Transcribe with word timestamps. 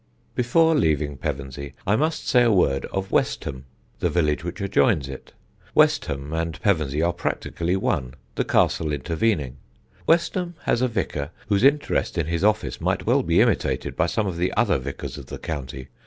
Before 0.33 0.73
leaving 0.73 1.15
Pevensey 1.17 1.75
I 1.85 1.95
must 1.95 2.27
say 2.27 2.41
a 2.41 2.51
word 2.51 2.85
of 2.85 3.11
Westham, 3.11 3.65
the 3.99 4.09
village 4.09 4.43
which 4.43 4.59
adjoins 4.59 5.07
it. 5.07 5.33
Westham 5.75 6.33
and 6.33 6.59
Pevensey 6.63 7.03
are 7.03 7.13
practically 7.13 7.75
one, 7.75 8.15
the 8.33 8.43
castle 8.43 8.91
intervening. 8.93 9.57
Westham 10.07 10.55
has 10.63 10.81
a 10.81 10.87
vicar 10.87 11.29
whose 11.49 11.63
interest 11.63 12.17
in 12.17 12.25
his 12.25 12.43
office 12.43 12.81
might 12.81 13.05
well 13.05 13.21
be 13.21 13.41
imitated 13.41 13.95
by 13.95 14.07
some 14.07 14.25
of 14.25 14.37
the 14.37 14.51
other 14.57 14.79
vicars 14.79 15.19
of 15.19 15.27
the 15.27 15.37
county. 15.37 15.89